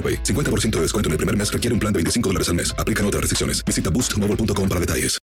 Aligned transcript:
AroPay. 0.00 0.22
50% 0.22 0.70
de 0.76 0.80
descuento 0.80 1.08
en 1.08 1.12
el 1.12 1.18
primer 1.18 1.36
mes 1.36 1.52
requiere 1.52 1.74
un 1.74 1.80
plan 1.80 1.92
de 1.92 1.98
25 1.98 2.28
dólares 2.30 2.48
al 2.48 2.54
mes. 2.54 2.74
Aplican 2.78 3.04
otras 3.04 3.20
restricciones. 3.20 3.62
Visita 3.64 3.90
boostmobile.com 3.90 4.68
para 4.68 4.80
detalles. 4.80 5.20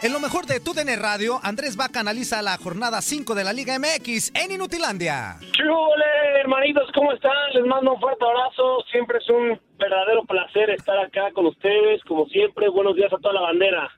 En 0.00 0.12
lo 0.12 0.20
mejor 0.20 0.46
de 0.46 0.60
TUDN 0.60 0.96
Radio, 0.96 1.40
Andrés 1.42 1.74
Vaca 1.74 1.98
analiza 1.98 2.40
la 2.40 2.56
jornada 2.56 3.02
5 3.02 3.34
de 3.34 3.42
la 3.42 3.52
Liga 3.52 3.76
MX 3.80 4.30
en 4.32 4.52
Inutilandia. 4.52 5.40
¡Chule, 5.40 6.40
hermanitos! 6.40 6.88
¿Cómo 6.94 7.12
están? 7.12 7.32
Les 7.52 7.66
mando 7.66 7.94
un 7.94 8.00
fuerte 8.00 8.24
abrazo. 8.24 8.84
Siempre 8.92 9.18
es 9.18 9.28
un 9.28 9.60
verdadero 9.76 10.22
placer 10.24 10.70
estar 10.70 10.96
acá 11.00 11.32
con 11.32 11.46
ustedes. 11.46 12.00
Como 12.04 12.26
siempre, 12.26 12.68
buenos 12.68 12.94
días 12.94 13.12
a 13.12 13.18
toda 13.18 13.34
la 13.34 13.40
bandera. 13.40 13.90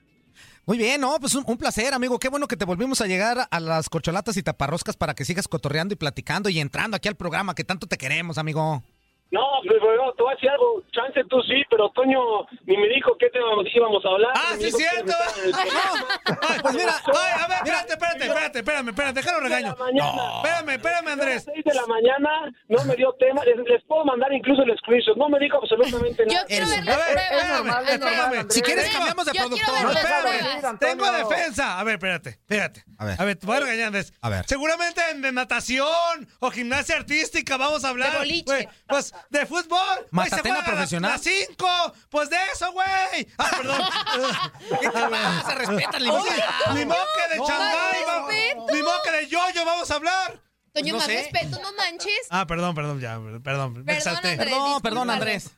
Muy 0.65 0.77
bien, 0.77 1.01
no, 1.01 1.15
pues 1.19 1.33
un, 1.35 1.57
placer, 1.57 1.93
amigo. 1.93 2.19
Qué 2.19 2.29
bueno 2.29 2.47
que 2.47 2.55
te 2.55 2.65
volvimos 2.65 3.01
a 3.01 3.07
llegar 3.07 3.47
a 3.49 3.59
las 3.59 3.89
corcholatas 3.89 4.37
y 4.37 4.43
taparroscas 4.43 4.95
para 4.95 5.15
que 5.15 5.25
sigas 5.25 5.47
cotorreando 5.47 5.93
y 5.93 5.97
platicando 5.97 6.49
y 6.49 6.59
entrando 6.59 6.95
aquí 6.95 7.07
al 7.07 7.15
programa 7.15 7.55
que 7.55 7.63
tanto 7.63 7.87
te 7.87 7.97
queremos, 7.97 8.37
amigo. 8.37 8.83
No, 9.31 9.41
pero 9.63 10.13
te 10.13 10.23
voy 10.23 10.31
a 10.31 10.35
decir 10.35 10.49
algo. 10.49 10.83
Tú 11.31 11.41
sí, 11.43 11.63
pero 11.69 11.89
Toño 11.95 12.19
ni 12.65 12.75
me 12.75 12.89
dijo 12.89 13.15
qué 13.17 13.29
tema 13.29 13.47
íbamos 13.73 14.03
a 14.03 14.09
hablar. 14.09 14.33
¡Ah, 14.35 14.53
sí, 14.59 14.69
cierto! 14.69 15.13
Ay, 15.45 16.59
pues 16.61 16.75
mira, 16.75 16.93
ay, 17.05 17.41
a 17.41 17.47
ver, 17.47 17.57
espérate, 17.63 17.93
espérate, 17.93 18.25
espérate, 18.25 18.59
espérame, 18.59 18.89
espérate, 18.89 19.13
déjalo 19.21 19.39
regaño. 19.39 19.77
No, 19.93 20.35
espérame, 20.43 20.69
espérame, 20.71 21.07
Andrés. 21.07 21.47
A 21.47 21.51
las 21.51 21.55
6 21.55 21.63
de 21.63 21.73
la 21.73 21.87
mañana 21.87 22.29
no 22.67 22.83
me 22.83 22.95
dio 22.97 23.13
tema. 23.17 23.45
Les, 23.45 23.55
les 23.65 23.81
puedo 23.85 24.03
mandar 24.03 24.33
incluso 24.33 24.63
el 24.63 24.77
screenshot. 24.79 25.15
No 25.15 25.29
me 25.29 25.39
dijo 25.39 25.55
absolutamente 25.55 26.25
nada. 26.25 26.41
Yo 26.41 26.47
quiero 26.47 26.67
ver 26.67 26.89
a 26.89 26.97
ver, 26.97 27.17
espérame, 27.17 27.87
espérame. 27.87 28.51
Si 28.51 28.61
quieres, 28.61 28.89
cambiamos 28.89 29.25
de 29.25 29.31
productor. 29.31 29.83
No, 29.83 29.91
espérame. 29.91 30.79
Tengo 30.79 31.11
defensa. 31.13 31.79
A 31.79 31.83
ver, 31.85 31.93
espérate, 31.93 32.29
espérate. 32.31 32.83
A 32.97 33.05
ver. 33.05 33.21
A 33.21 33.23
ver, 33.23 33.37
te 33.37 33.45
voy 33.45 33.55
a 33.55 33.59
regañar, 33.61 33.87
Andrés. 33.87 34.11
A 34.19 34.27
ver. 34.27 34.45
Seguramente 34.47 35.01
de 35.15 35.31
natación 35.31 36.27
o 36.41 36.51
gimnasia 36.51 36.97
artística 36.97 37.55
vamos 37.55 37.85
a 37.85 37.89
hablar. 37.89 38.11
De 38.11 38.17
boliche. 38.17 38.69
Pues 38.85 39.13
de 39.29 39.45
fútbol. 39.45 40.07
Matatena 40.11 40.61
profesional. 40.65 41.20
Cinco. 41.21 41.67
Pues 42.09 42.29
de 42.29 42.37
eso, 42.53 42.71
güey. 42.71 43.27
Ah, 43.37 43.49
perdón. 43.57 43.81
¿Qué 44.81 44.89
te 44.89 45.07
pasa? 45.09 45.55
Respeta 45.55 45.97
el 45.97 46.09
Oye, 46.09 46.29
Ni 46.73 46.85
moque 46.85 47.21
de 47.29 47.39
respeto. 47.39 48.73
Ni 48.73 48.81
moque 48.81 49.11
de 49.11 49.27
yoyo 49.27 49.65
vamos 49.65 49.89
a 49.91 49.95
hablar. 49.95 50.41
Toño, 50.73 50.93
no 50.93 50.99
más 50.99 51.07
sé. 51.07 51.17
respeto, 51.17 51.59
no 51.61 51.73
manches. 51.73 52.27
Ah, 52.29 52.47
perdón, 52.47 52.73
perdón, 52.73 52.99
ya, 53.01 53.19
perdón. 53.43 53.73
Me 53.73 53.83
Perdón, 53.83 53.89
exalté. 53.89 54.29
Andrés. 54.31 54.49
Perdón, 54.49 54.81
perdón. 54.81 55.09
Andrés. 55.09 55.51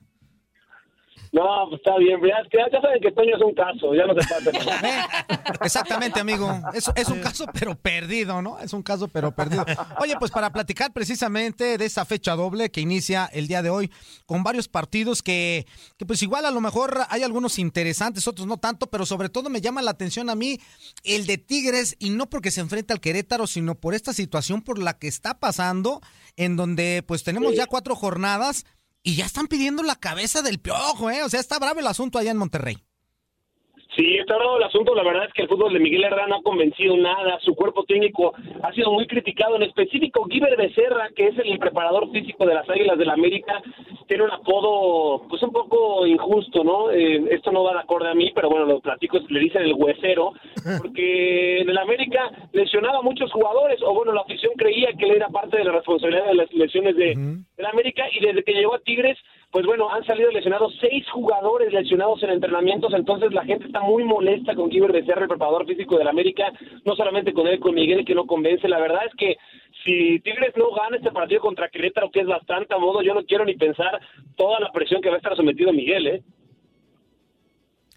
No, 1.34 1.66
pues 1.68 1.82
está 1.82 1.98
bien. 1.98 2.22
Ya, 2.22 2.44
ya, 2.44 2.72
ya 2.72 2.80
saben 2.80 3.02
que 3.02 3.12
Toño 3.12 3.36
es 3.36 3.42
un 3.42 3.56
caso. 3.56 3.96
Ya 3.96 4.06
no 4.06 4.14
se 4.14 4.28
pasa. 4.30 4.82
Ve, 4.82 4.94
Exactamente, 5.62 6.20
amigo. 6.20 6.62
Es, 6.76 6.92
es 6.96 7.08
un 7.10 7.22
caso, 7.22 7.46
pero 7.52 7.74
perdido, 7.74 8.44
¿no? 8.44 8.60
Es 8.60 8.72
un 8.72 8.84
caso, 8.84 9.08
pero 9.08 9.32
perdido. 9.32 9.66
Oye, 10.00 10.16
pues 10.20 10.30
para 10.30 10.52
platicar 10.52 10.94
precisamente 10.94 11.80
de 11.80 11.86
esa 11.86 12.06
fecha 12.06 12.36
doble 12.36 12.70
que 12.70 12.82
inicia 12.82 13.26
el 13.34 13.48
día 13.48 13.64
de 13.64 13.72
hoy, 13.72 13.92
con 14.28 14.44
varios 14.44 14.68
partidos 14.68 15.24
que, 15.24 15.66
que 15.98 16.06
pues 16.06 16.22
igual 16.22 16.46
a 16.46 16.52
lo 16.52 16.62
mejor 16.62 17.00
hay 17.10 17.24
algunos 17.24 17.58
interesantes, 17.58 18.28
otros 18.28 18.46
no 18.46 18.58
tanto, 18.58 18.88
pero 18.88 19.04
sobre 19.04 19.30
todo 19.30 19.50
me 19.50 19.60
llama 19.60 19.82
la 19.82 19.92
atención 19.92 20.30
a 20.30 20.36
mí 20.36 20.60
el 21.04 21.26
de 21.26 21.40
Tigres, 21.40 21.96
y 21.98 22.12
no 22.12 22.30
porque 22.30 22.52
se 22.52 22.62
enfrenta 22.62 22.94
al 22.94 23.02
Querétaro, 23.02 23.48
sino 23.48 23.74
por 23.74 23.96
esta 23.96 24.14
situación 24.14 24.62
por 24.62 24.78
la 24.78 25.00
que 25.00 25.08
está 25.08 25.40
pasando, 25.40 26.00
en 26.38 26.56
donde 26.56 27.04
pues 27.08 27.24
tenemos 27.24 27.56
ya 27.56 27.66
cuatro 27.66 27.96
jornadas 27.96 28.66
y 29.04 29.16
ya 29.16 29.26
están 29.26 29.48
pidiendo 29.48 29.84
la 29.84 29.96
cabeza 29.96 30.42
del 30.42 30.60
piojo, 30.60 31.10
¿eh? 31.10 31.24
O 31.24 31.30
sea, 31.30 31.40
está 31.40 31.60
bravo 31.60 31.80
el 31.80 31.88
asunto 31.88 32.18
allá 32.18 32.32
en 32.32 32.38
Monterrey. 32.38 32.78
Sí, 33.96 34.16
está 34.16 34.36
bravo 34.38 34.58
el 34.58 34.64
asunto. 34.64 34.96
La 34.96 35.04
verdad 35.04 35.26
es 35.26 35.34
que 35.34 35.44
el 35.44 35.48
fútbol 35.48 35.74
de 35.74 35.80
Miguel 35.80 36.04
Herrera 36.04 36.26
no 36.28 36.38
ha 36.38 36.42
convencido 36.42 36.98
nada. 36.98 37.38
Su 37.42 37.54
cuerpo 37.54 37.84
técnico 37.84 38.34
ha 38.64 38.72
sido 38.74 38.92
muy 38.92 39.06
criticado. 39.06 39.56
En 39.56 39.64
específico, 39.64 40.26
Guiber 40.26 40.58
Becerra, 40.58 41.10
que 41.16 41.28
es 41.28 41.38
el 41.38 41.60
preparador 41.60 42.12
físico 42.12 42.46
de 42.48 42.56
las 42.56 42.68
Águilas 42.68 42.98
del 42.98 43.12
América, 43.12 43.62
tiene 44.08 44.24
un 44.24 44.32
apodo, 44.32 45.28
pues 45.30 45.44
un 45.44 45.52
poco 45.52 46.08
injusto, 46.08 46.64
¿no? 46.64 46.92
Eh, 46.92 47.24
esto 47.32 47.52
no 47.52 47.64
va 47.64 47.74
de 47.74 47.80
acorde 47.82 48.10
a 48.10 48.16
mí, 48.16 48.32
pero 48.34 48.50
bueno, 48.50 48.66
lo 48.66 48.80
platico, 48.80 49.20
le 49.30 49.40
dicen 49.40 49.62
el 49.62 49.74
huesero, 49.74 50.34
porque 50.80 51.62
en 51.62 51.70
el 51.70 51.78
América 51.78 52.32
lesionaba 52.52 53.00
a 53.00 53.04
muchos 53.04 53.32
jugadores, 53.32 53.80
o 53.84 53.94
bueno, 53.94 54.12
la 54.12 54.22
afición 54.22 54.54
creía 54.58 54.90
que 54.98 55.06
él 55.06 55.16
era 55.18 55.30
parte 55.30 55.58
de 55.58 55.66
la 55.66 55.72
responsabilidad 55.72 56.26
de 56.28 56.36
las 56.36 56.52
lesiones 56.54 56.96
de, 56.96 57.16
del 57.58 57.66
América, 57.68 58.04
y 58.12 58.26
desde 58.26 58.44
que 58.44 58.54
llegó 58.54 58.76
a 58.76 58.80
Tigres, 58.80 59.18
pues 59.52 59.66
bueno, 59.66 59.90
han 59.92 60.04
salido 60.06 60.32
lesionados 60.32 60.76
seis 60.82 61.08
jugadores 61.12 61.72
lesionados 61.72 62.24
en 62.24 62.32
entrenamientos, 62.32 62.92
entonces 62.94 63.32
la 63.32 63.46
gente 63.46 63.68
está 63.68 63.82
muy 63.82 64.04
molesta 64.04 64.56
con 64.56 64.70
Guiber 64.70 64.92
Becerra, 64.92 65.22
el 65.22 65.28
preparador 65.28 65.68
físico 65.68 65.98
del 65.98 66.08
América, 66.08 66.52
no 66.86 66.96
solamente 66.96 67.34
con 67.34 67.46
él, 67.48 67.60
con 67.60 67.76
Miguel, 67.76 68.06
que 68.06 68.16
no 68.16 68.26
convence. 68.26 68.68
La 68.68 68.80
verdad 68.80 69.06
es 69.06 69.14
que 69.16 69.38
si 69.84 70.20
Tigres 70.22 70.54
no 70.58 70.72
gana 70.72 70.98
este 70.98 71.12
partido 71.12 71.42
contra 71.42 71.70
Querétaro, 71.70 72.10
que 72.10 72.22
es 72.22 72.28
bastante 72.28 72.74
a 72.74 72.80
modo, 72.80 73.04
yo 73.04 73.14
no 73.14 73.24
quiero 73.26 73.46
ni 73.46 73.56
pensar 73.56 74.02
toda 74.36 74.60
la 74.60 74.72
presión 74.72 75.02
que 75.02 75.10
va 75.10 75.16
a 75.16 75.18
estar 75.18 75.36
sometido 75.36 75.72
Miguel, 75.72 76.08
¿eh? 76.08 76.24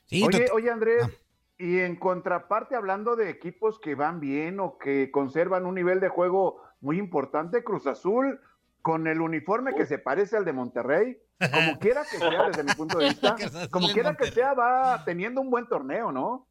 Sí, 0.07 0.23
Oye, 0.23 0.47
oye 0.55 0.71
Andrés, 0.71 1.03
Ah. 1.05 1.11
y 1.59 1.79
en 1.79 1.97
contraparte, 1.97 2.77
hablando 2.77 3.17
de 3.17 3.31
equipos 3.31 3.81
que 3.81 3.95
van 3.95 4.21
bien 4.21 4.61
o 4.61 4.79
que 4.79 5.11
conservan 5.11 5.67
un 5.67 5.75
nivel 5.75 6.01
de 6.01 6.09
juego 6.09 6.61
muy 6.81 6.99
importante, 6.99 7.65
Cruz 7.65 7.87
Azul, 7.87 8.39
con 8.87 9.09
el 9.09 9.21
uniforme 9.21 9.75
que 9.75 9.85
se 9.85 9.99
parece 9.99 10.37
al 10.37 10.45
de 10.45 10.53
Monterrey, 10.53 11.19
como 11.53 11.77
quiera 11.81 12.05
que 12.09 12.19
sea, 12.19 12.47
desde 12.47 12.63
mi 12.63 12.73
punto 12.73 12.99
de 12.99 13.07
vista, 13.09 13.35
como 13.69 13.89
quiera 13.89 14.15
que 14.15 14.31
sea, 14.31 14.55
va 14.55 15.05
teniendo 15.05 15.41
un 15.41 15.51
buen 15.51 15.67
torneo, 15.67 16.13
¿no? 16.13 16.47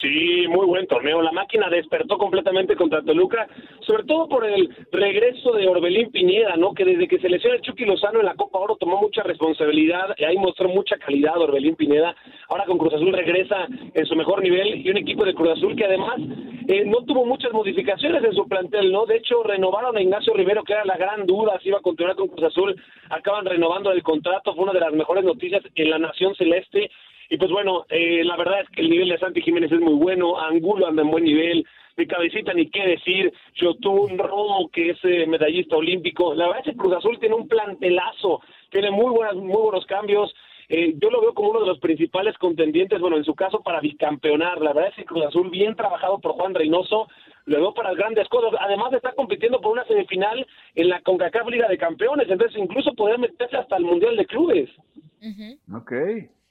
Sí, 0.00 0.46
muy 0.48 0.64
buen 0.64 0.86
torneo. 0.86 1.20
La 1.22 1.32
máquina 1.32 1.68
despertó 1.68 2.18
completamente 2.18 2.76
contra 2.76 3.02
Toluca, 3.02 3.48
sobre 3.80 4.04
todo 4.04 4.28
por 4.28 4.46
el 4.46 4.68
regreso 4.92 5.52
de 5.52 5.66
Orbelín 5.66 6.12
Piñeda, 6.12 6.56
¿no? 6.56 6.72
Que 6.72 6.84
desde 6.84 7.08
que 7.08 7.18
se 7.18 7.28
lesionó 7.28 7.56
el 7.56 7.62
Chucky 7.62 7.84
Lozano 7.84 8.20
en 8.20 8.26
la 8.26 8.36
Copa 8.36 8.58
Oro 8.58 8.76
tomó 8.76 9.00
mucha 9.00 9.24
responsabilidad 9.24 10.14
y 10.16 10.22
ahí 10.22 10.36
mostró 10.36 10.68
mucha 10.68 10.96
calidad 10.98 11.40
Orbelín 11.40 11.74
Pineda. 11.74 12.14
ahora 12.48 12.64
con 12.66 12.78
Cruz 12.78 12.94
Azul 12.94 13.12
regresa 13.12 13.66
en 13.92 14.06
su 14.06 14.14
mejor 14.14 14.40
nivel 14.40 14.86
y 14.86 14.88
un 14.88 14.98
equipo 14.98 15.24
de 15.24 15.34
Cruz 15.34 15.50
Azul 15.50 15.74
que 15.74 15.86
además 15.86 16.20
eh, 16.68 16.84
no 16.84 17.02
tuvo 17.04 17.26
muchas 17.26 17.52
modificaciones 17.52 18.22
en 18.22 18.34
su 18.34 18.46
plantel, 18.46 18.92
¿no? 18.92 19.04
De 19.04 19.16
hecho, 19.16 19.42
renovaron 19.42 19.96
a 19.96 20.02
Ignacio 20.02 20.32
Rivero, 20.32 20.62
que 20.62 20.74
era 20.74 20.84
la 20.84 20.96
gran 20.96 21.26
duda 21.26 21.58
si 21.60 21.70
iba 21.70 21.78
a 21.78 21.82
continuar 21.82 22.14
con 22.14 22.28
Cruz 22.28 22.44
Azul, 22.44 22.76
acaban 23.10 23.46
renovando 23.46 23.90
el 23.90 24.04
contrato, 24.04 24.54
fue 24.54 24.62
una 24.62 24.74
de 24.74 24.80
las 24.80 24.92
mejores 24.92 25.24
noticias 25.24 25.62
en 25.74 25.90
la 25.90 25.98
Nación 25.98 26.36
Celeste. 26.36 26.88
Y 27.28 27.36
pues 27.36 27.50
bueno, 27.50 27.84
eh, 27.90 28.24
la 28.24 28.36
verdad 28.36 28.62
es 28.62 28.68
que 28.70 28.80
el 28.80 28.90
nivel 28.90 29.10
de 29.10 29.18
Santi 29.18 29.42
Jiménez 29.42 29.70
es 29.70 29.80
muy 29.80 29.94
bueno, 29.94 30.40
Angulo 30.40 30.86
anda 30.86 31.02
en 31.02 31.10
buen 31.10 31.24
nivel, 31.24 31.66
mi 31.96 32.06
cabecita 32.06 32.54
ni 32.54 32.70
qué 32.70 32.86
decir, 32.86 33.32
Yotun, 33.56 34.16
Romo, 34.16 34.70
que 34.70 34.90
es 34.90 34.98
eh, 35.02 35.26
medallista 35.26 35.76
olímpico. 35.76 36.34
La 36.34 36.46
verdad 36.46 36.62
es 36.64 36.72
que 36.72 36.78
Cruz 36.78 36.94
Azul 36.94 37.18
tiene 37.18 37.34
un 37.34 37.48
plantelazo, 37.48 38.40
tiene 38.70 38.90
muy, 38.90 39.10
buenas, 39.10 39.34
muy 39.34 39.60
buenos 39.60 39.84
cambios. 39.86 40.32
Eh, 40.70 40.94
yo 40.98 41.10
lo 41.10 41.20
veo 41.20 41.34
como 41.34 41.50
uno 41.50 41.60
de 41.60 41.66
los 41.66 41.80
principales 41.80 42.36
contendientes, 42.38 43.00
bueno, 43.00 43.16
en 43.16 43.24
su 43.24 43.34
caso 43.34 43.62
para 43.62 43.80
bicampeonar. 43.80 44.60
La 44.60 44.72
verdad 44.72 44.90
es 44.90 44.96
que 44.96 45.04
Cruz 45.04 45.24
Azul, 45.26 45.50
bien 45.50 45.74
trabajado 45.74 46.18
por 46.20 46.32
Juan 46.32 46.54
Reynoso, 46.54 47.08
lo 47.46 47.58
veo 47.58 47.74
para 47.74 47.94
grandes 47.94 48.28
cosas. 48.28 48.58
Además 48.60 48.92
está 48.92 49.12
compitiendo 49.12 49.60
por 49.60 49.72
una 49.72 49.84
semifinal 49.84 50.46
en 50.76 50.88
la 50.88 51.00
CONCACAF 51.00 51.48
Liga 51.48 51.68
de 51.68 51.78
Campeones, 51.78 52.28
entonces 52.30 52.56
incluso 52.58 52.94
podría 52.94 53.18
meterse 53.18 53.56
hasta 53.56 53.76
el 53.76 53.84
Mundial 53.84 54.16
de 54.16 54.26
Clubes. 54.26 54.70
Ok. 55.74 55.92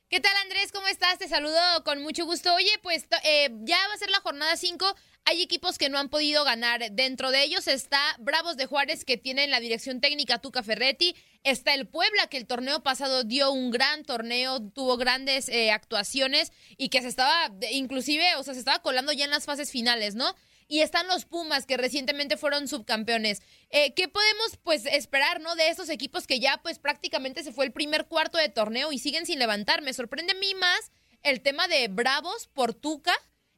¿Qué 0.10 0.22
tal 0.22 0.32
Andrés? 0.38 0.72
¿Cómo 0.72 0.88
estás? 0.88 1.18
Te 1.18 1.28
saludo 1.28 1.60
con 1.84 2.02
mucho 2.02 2.24
gusto. 2.24 2.56
Oye, 2.56 2.72
pues 2.82 3.06
eh, 3.26 3.50
ya 3.64 3.76
va 3.90 3.94
a 3.94 3.98
ser 3.98 4.10
la 4.10 4.22
jornada 4.22 4.56
5. 4.56 4.96
Hay 5.26 5.42
equipos 5.42 5.78
que 5.78 5.90
no 5.90 5.98
han 5.98 6.08
podido 6.08 6.46
ganar. 6.46 6.94
Dentro 6.94 7.30
de 7.30 7.44
ellos 7.44 7.68
está 7.68 8.00
Bravos 8.18 8.56
de 8.56 8.68
Juárez, 8.68 9.04
que 9.04 9.18
tiene 9.18 9.44
en 9.44 9.52
la 9.52 9.60
dirección 9.60 10.00
técnica 10.00 10.40
Tuca 10.40 10.64
Ferretti. 10.64 11.14
Está 11.44 11.74
el 11.74 11.90
Puebla, 11.90 12.28
que 12.28 12.38
el 12.38 12.48
torneo 12.48 12.82
pasado 12.84 13.26
dio 13.26 13.52
un 13.52 13.70
gran 13.70 14.06
torneo, 14.06 14.62
tuvo 14.70 14.96
grandes 14.96 15.50
eh, 15.50 15.72
actuaciones 15.72 16.54
y 16.78 16.88
que 16.88 17.02
se 17.02 17.10
estaba, 17.10 17.52
inclusive, 17.72 18.38
o 18.38 18.44
sea, 18.44 18.54
se 18.54 18.62
estaba 18.62 18.80
colando 18.80 19.12
ya 19.12 19.26
en 19.26 19.32
las 19.32 19.44
fases 19.44 19.72
finales, 19.72 20.16
¿no? 20.16 20.34
Y 20.68 20.82
están 20.82 21.08
los 21.08 21.26
Pumas, 21.26 21.66
que 21.66 21.78
recientemente 21.78 22.38
fueron 22.38 22.68
subcampeones. 22.68 23.42
Eh, 23.70 23.94
¿Qué 23.94 24.08
podemos, 24.08 24.58
pues, 24.64 24.86
esperar, 24.86 25.40
no? 25.40 25.56
De 25.56 25.70
estos 25.70 25.90
equipos 25.90 26.28
que 26.28 26.40
ya, 26.40 26.60
pues, 26.62 26.80
prácticamente 26.80 27.44
se 27.44 27.54
fue 27.54 27.66
el 27.66 27.72
primer 27.72 28.08
cuarto 28.08 28.38
de 28.38 28.50
torneo 28.50 28.92
y 28.92 29.00
siguen 29.00 29.26
sin 29.26 29.40
levantar. 29.40 29.82
Me 29.82 29.94
sorprende 29.94 30.34
a 30.34 30.40
mí 30.40 30.54
más 30.56 30.92
el 31.24 31.42
tema 31.42 31.68
de 31.68 31.88
Bravos 31.88 32.48
por 32.54 32.74
Tuca 32.74 33.14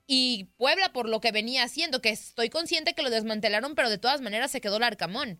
y 0.05 0.45
Puebla 0.57 0.89
por 0.91 1.07
lo 1.07 1.19
que 1.19 1.31
venía 1.31 1.63
haciendo, 1.63 2.01
que 2.01 2.09
estoy 2.09 2.49
consciente 2.49 2.93
que 2.93 3.03
lo 3.03 3.09
desmantelaron, 3.09 3.75
pero 3.75 3.89
de 3.89 3.97
todas 3.97 4.21
maneras 4.21 4.51
se 4.51 4.61
quedó 4.61 4.77
el 4.77 4.83
Arcamón. 4.83 5.39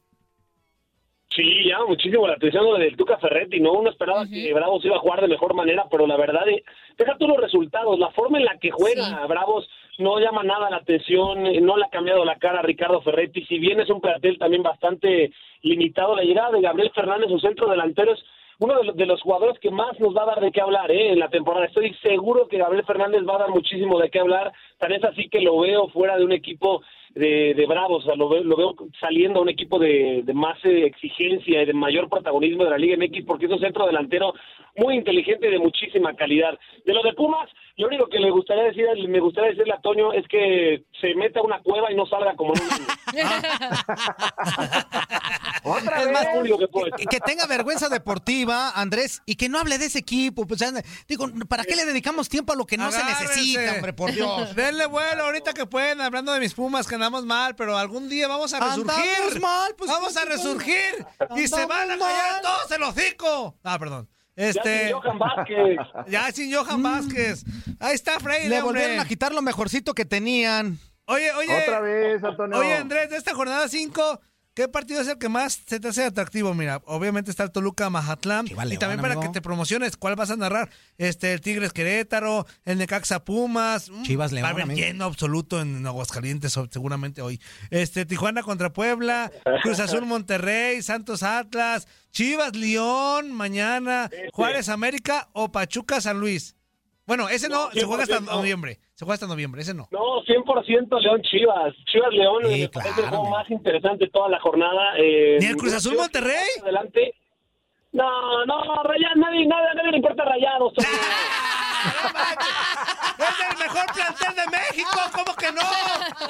Sí, 1.36 1.44
llama 1.64 1.88
muchísimo 1.88 2.28
la 2.28 2.34
atención 2.34 2.66
lo 2.66 2.78
del 2.78 2.98
Tuca 2.98 3.18
Ferretti, 3.20 3.60
¿no? 3.60 3.74
Uno 3.74 3.92
esperaba 3.92 4.28
que 4.28 4.52
Bravos 4.52 4.84
iba 4.84 4.96
a 4.96 5.00
jugar 5.00 5.22
de 5.22 5.28
mejor 5.28 5.54
manera, 5.54 5.86
pero 5.90 6.08
la 6.08 6.18
verdad, 6.18 6.48
eh, 6.48 6.64
deja 6.98 7.18
tú 7.18 7.28
los 7.28 7.38
resultados, 7.38 8.00
la 8.00 8.10
forma 8.12 8.40
en 8.40 8.46
la 8.46 8.58
que 8.58 8.72
juega 8.72 9.26
Bravos 9.28 9.70
no 10.00 10.20
llama 10.20 10.44
nada 10.44 10.70
la 10.70 10.78
atención, 10.78 11.46
eh, 11.46 11.62
no 11.62 11.78
le 11.78 11.86
ha 11.86 11.90
cambiado 11.90 12.26
la 12.26 12.38
cara 12.38 12.60
a 12.60 12.64
Ricardo 12.64 13.02
Ferretti, 13.02 13.46
si 13.46 13.60
bien 13.60 13.80
es 13.80 13.90
un 13.90 14.02
plantel 14.02 14.38
también 14.38 14.64
bastante 14.64 15.32
limitado, 15.62 16.16
la 16.16 16.24
llegada 16.24 16.52
de 16.52 16.62
Gabriel 16.62 16.92
Fernández, 16.96 17.30
su 17.30 17.40
centro 17.40 17.70
delantero, 17.70 18.14
es 18.14 18.24
uno 18.60 18.78
de 18.78 18.84
los, 18.84 18.96
de 18.96 19.06
los 19.06 19.22
jugadores 19.22 19.58
que 19.60 19.72
más 19.72 20.00
nos 20.00 20.16
va 20.16 20.24
a 20.24 20.28
dar 20.28 20.42
de 20.42 20.52
qué 20.52 20.62
hablar 20.62 20.92
¿eh? 20.92 21.12
en 21.12 21.20
la 21.20 21.30
temporada. 21.30 21.66
Estoy 21.66 21.94
seguro 22.02 22.48
que 22.48 22.58
Gabriel 22.58 22.86
Fernández 22.86 23.22
va 23.28 23.36
a 23.36 23.40
dar 23.40 23.50
muchísimo 23.50 24.00
de 24.00 24.10
qué 24.10 24.20
hablar, 24.20 24.52
tan 24.80 24.92
es 24.94 25.04
así 25.04 25.30
que 25.30 25.42
lo 25.42 25.60
veo 25.60 25.90
fuera 25.90 26.18
de 26.18 26.26
un 26.26 26.32
equipo 26.32 26.82
de, 27.16 27.54
de 27.56 27.66
Bravos, 27.66 28.04
o 28.04 28.08
sea, 28.08 28.16
lo, 28.16 28.30
veo, 28.30 28.44
lo 28.44 28.56
veo 28.56 28.76
saliendo 29.00 29.40
a 29.40 29.42
un 29.42 29.50
equipo 29.50 29.80
de, 29.80 30.22
de 30.24 30.34
más 30.34 30.58
eh, 30.64 30.86
exigencia 30.86 31.64
y 31.64 31.66
de 31.66 31.74
mayor 31.74 32.08
protagonismo 32.08 32.64
de 32.64 32.70
la 32.70 32.78
Liga 32.78 32.96
MX, 32.98 33.26
porque 33.26 33.48
es 33.48 33.52
un 33.52 33.60
centro 33.60 33.88
delantero 33.88 34.34
muy 34.78 34.96
inteligente 34.96 35.48
y 35.48 35.52
de 35.52 35.60
muchísima 35.60 36.16
calidad. 36.16 36.58
De 36.86 36.94
lo 36.94 37.02
de 37.02 37.14
Pumas, 37.14 37.50
lo 37.78 37.88
único 37.88 38.08
que 38.08 38.20
le 38.20 38.30
gustaría 38.30 38.66
decir, 38.66 38.86
me 39.08 39.20
gustaría 39.20 39.50
decirle 39.52 39.74
a 39.74 39.82
Toño 39.82 40.14
es 40.14 40.28
que 40.28 40.84
se 41.02 41.16
meta 41.16 41.40
a 41.40 41.44
una 41.44 41.60
cueva 41.62 41.92
y 41.92 41.96
no 41.96 42.06
salga 42.06 42.36
como 42.36 42.54
en 42.54 42.62
un 42.62 42.70
Otra 45.64 46.00
Es 46.00 46.06
vez. 46.06 46.14
más, 46.14 46.28
que 46.28 46.68
puedo 46.68 46.92
que, 46.96 47.06
que 47.06 47.20
tenga 47.20 47.46
vergüenza 47.48 47.90
deportiva, 47.90 48.72
Andrés, 48.72 49.22
y 49.26 49.36
que 49.36 49.50
no 49.50 49.60
hable 49.60 49.78
de 49.78 49.86
ese 49.86 50.00
equipo. 50.00 50.48
Pues, 50.48 50.62
digo, 51.08 51.28
¿para 51.48 51.64
qué 51.64 51.76
le 51.76 51.86
dedicamos 51.86 52.30
tiempo 52.30 52.54
a 52.54 52.56
lo 52.56 52.66
que 52.66 52.78
no 52.78 52.92
se 52.92 53.04
necesita, 53.04 53.76
hombre, 53.76 53.94
por 53.94 54.12
Dios? 54.12 54.56
Denle 54.70 54.86
vuelo 54.86 55.24
ahorita 55.24 55.52
que 55.54 55.66
pueden, 55.66 56.00
hablando 56.00 56.32
de 56.32 56.40
mis 56.40 56.54
pumas, 56.54 56.86
que 56.86 56.94
andamos 56.94 57.26
mal, 57.26 57.56
pero 57.56 57.76
algún 57.76 58.08
día 58.08 58.28
vamos 58.28 58.54
a 58.54 58.58
Andamos 58.58 58.86
resurgir. 58.86 59.42
mal, 59.42 59.74
pues, 59.76 59.90
vamos 59.90 60.16
a 60.16 60.26
resurgir 60.26 61.06
y 61.36 61.48
se 61.48 61.66
van 61.66 61.90
a 61.90 61.98
callar 61.98 62.42
todos 62.44 62.70
el 62.72 62.84
hocico. 62.84 63.58
Ah, 63.64 63.80
perdón. 63.80 64.08
Ya 64.36 64.46
Este, 64.46 64.88
sin 64.90 64.94
Johan 64.94 65.18
Vázquez. 65.18 65.78
ya 66.08 66.32
sin 66.32 66.54
Johan 66.54 66.84
Vázquez. 66.84 67.44
Ahí 67.80 67.96
está 67.96 68.20
Freire, 68.20 68.48
Le 68.48 68.62
hombre. 68.62 68.82
volvieron 68.82 69.00
a 69.00 69.08
quitar 69.08 69.34
lo 69.34 69.42
mejorcito 69.42 69.96
que 69.96 70.06
tenían. 70.06 70.78
Oye, 71.06 71.32
oye. 71.34 71.64
Otra 71.64 71.80
vez, 71.80 72.24
Antonio. 72.24 72.60
Oye, 72.60 72.76
Andrés, 72.76 73.10
de 73.10 73.18
esta 73.18 73.34
jornada 73.34 73.68
5, 73.68 74.22
¿qué 74.54 74.68
partido 74.68 75.02
es 75.02 75.08
el 75.08 75.18
que 75.18 75.30
más 75.30 75.62
se 75.66 75.80
te 75.80 75.88
hace 75.88 76.04
atractivo? 76.06 76.54
Mira, 76.54 76.82
obviamente 76.86 77.32
está 77.32 77.44
el 77.44 77.52
Toluca 77.52 77.90
Mazatlán. 77.90 78.46
Chiva 78.48 78.66
y 78.66 78.78
también 78.78 79.00
para 79.02 79.14
amigo. 79.14 79.22
que 79.32 79.34
te 79.34 79.42
promociones, 79.42 79.96
¿cuál 79.98 80.16
vas 80.16 80.32
a 80.32 80.36
narrar? 80.36 80.70
Este, 80.98 81.32
el 81.34 81.42
Tigres 81.42 81.72
Querétaro, 81.74 82.46
el 82.66 82.78
Necaxa 82.78 83.24
Pumas. 83.24 83.90
mm, 83.90 84.04
Chivas 84.04 84.32
León, 84.32 84.44
Va 84.46 84.50
a 84.50 84.52
haber 84.52 84.68
lleno 84.76 85.06
absoluto 85.06 85.62
en 85.62 85.86
Aguascalientes, 85.86 86.58
seguramente 86.72 87.22
hoy. 87.22 87.40
Este, 87.70 88.06
Tijuana 88.06 88.44
contra 88.44 88.74
Puebla, 88.74 89.32
Cruz 89.64 89.80
Azul 89.80 90.06
Monterrey, 90.06 90.82
Santos 90.82 91.24
Atlas, 91.24 91.88
Chivas 92.12 92.56
León, 92.56 93.32
mañana, 93.32 94.10
Juárez 94.34 94.68
América 94.70 95.30
o 95.34 95.52
Pachuca 95.52 96.02
San 96.02 96.20
Luis. 96.20 96.56
Bueno, 97.06 97.28
ese 97.30 97.50
no, 97.50 97.68
No, 97.70 97.72
se 97.74 97.86
juega 97.86 98.04
hasta 98.04 98.20
100%. 98.20 98.26
noviembre. 98.26 98.80
Se 99.00 99.06
juega 99.06 99.14
hasta 99.14 99.28
noviembre, 99.28 99.62
ese 99.62 99.74
no. 99.74 99.88
No, 99.92 100.22
100% 100.26 101.00
León 101.00 101.22
Chivas. 101.22 101.74
Chivas 101.86 102.12
León 102.12 102.44
Sí, 102.50 102.60
me 102.64 102.68
parece 102.68 103.00
el 103.00 103.08
juego 103.08 103.30
más 103.30 103.50
interesante 103.50 104.04
de 104.04 104.12
toda 104.12 104.28
la 104.28 104.42
jornada. 104.42 104.98
Eh, 104.98 105.38
¿Ni 105.40 105.46
el 105.46 105.56
Cruz 105.56 105.74
Azul 105.74 105.96
Monterrey? 105.96 106.50
Adelante. 106.62 107.16
No, 107.94 108.46
no, 108.46 108.84
Rayados, 108.84 109.16
nadie, 109.16 109.48
nadie, 109.48 109.68
nadie 109.74 109.92
le 109.92 109.98
importa 110.00 110.26
Rayados. 110.26 110.74
¡Es 110.78 110.86
el 113.50 113.58
mejor 113.58 113.86
plantel 113.96 114.36
de 114.36 114.48
México! 114.52 115.00
¿Cómo 115.14 115.34
que 115.34 115.50
no? 115.54 115.62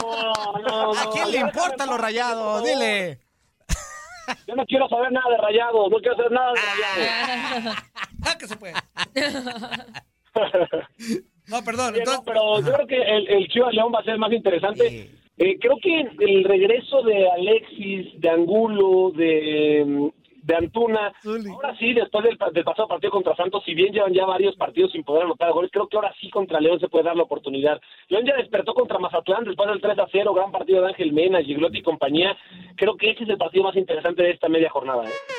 No, 0.04 0.60
no, 0.60 0.94
no. 0.94 1.00
¿A 1.00 1.10
quién 1.12 1.32
le 1.32 1.40
importan 1.40 1.90
los 1.90 2.00
rayados? 2.00 2.64
Dile. 2.64 3.20
Yo 4.48 4.54
no 4.54 4.64
quiero 4.68 4.88
saber 4.90 5.12
nada 5.12 5.28
de 5.28 5.38
Rayados, 5.38 5.90
no 5.90 5.98
quiero 5.98 6.16
saber 6.18 6.32
nada 6.34 6.52
de 6.52 6.62
Rayados. 6.62 7.78
¡Ah, 8.28 8.38
que 8.38 8.48
se 8.48 8.56
puede! 8.58 8.76
No, 11.50 11.64
perdón. 11.64 11.96
Entonces, 11.96 12.22
pero 12.26 12.60
yo 12.62 12.74
creo 12.74 12.88
que 12.88 13.02
el, 13.02 13.28
el 13.28 13.48
Chivas 13.48 13.74
León 13.74 13.92
va 13.94 14.00
a 14.00 14.04
ser 14.04 14.18
más 14.18 14.32
interesante. 14.32 15.10
Eh, 15.38 15.58
creo 15.60 15.78
que 15.82 16.02
el 16.02 16.44
regreso 16.44 17.02
de 17.04 17.30
Alexis, 17.30 18.20
de 18.20 18.30
Angulo, 18.30 19.12
de, 19.16 20.12
de 20.44 20.56
Antuna, 20.56 21.14
ahora 21.54 21.78
sí, 21.78 21.94
después 21.94 22.26
del, 22.26 22.38
del 22.52 22.64
pasado 22.66 22.90
partido 22.90 23.12
contra 23.12 23.38
Santos, 23.38 23.64
si 23.66 23.74
bien 23.74 23.94
llevan 23.94 24.14
ya 24.14 24.26
varios 24.26 24.58
partidos 24.58 24.92
sin 24.92 25.06
poder 25.06 25.24
anotar 25.24 25.54
goles, 25.54 25.72
creo 25.72 25.88
que 25.88 25.96
ahora 25.96 26.14
sí 26.20 26.30
contra 26.30 26.60
León 26.60 26.82
se 26.82 26.90
puede 26.90 27.06
dar 27.06 27.16
la 27.16 27.24
oportunidad. 27.24 27.80
León 28.10 28.26
ya 28.26 28.36
despertó 28.36 28.74
contra 28.74 29.00
Mazatlán 29.00 29.46
después 29.46 29.70
del 29.70 29.80
3 29.80 30.00
a 30.00 30.08
0, 30.12 30.34
gran 30.34 30.52
partido 30.52 30.82
de 30.82 30.90
Ángel 30.90 31.14
Mena, 31.14 31.42
Giglotti 31.42 31.78
y 31.78 31.84
compañía. 31.84 32.36
Creo 32.76 32.98
que 32.98 33.12
ese 33.12 33.24
es 33.24 33.30
el 33.30 33.38
partido 33.38 33.64
más 33.64 33.78
interesante 33.78 34.24
de 34.24 34.32
esta 34.32 34.50
media 34.50 34.70
jornada. 34.70 35.06
¿eh? 35.06 35.39